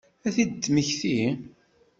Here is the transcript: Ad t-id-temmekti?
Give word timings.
Ad 0.27 0.31
t-id-temmekti? 0.35 1.19